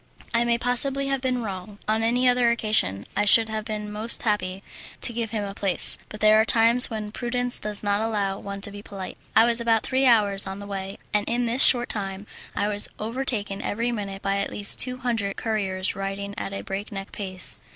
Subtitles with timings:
[0.33, 1.77] I may possibly have been wrong.
[1.87, 4.63] On any other occasion I should have been most happy
[5.01, 8.61] to give him a place, but there are times when prudence does not allow one
[8.61, 9.15] to be polite.
[9.35, 12.25] I was about three hours on the way, and in this short time
[12.55, 17.11] I was overtaken every minute by at least two hundred couriers riding at a breakneck
[17.11, 17.61] pace.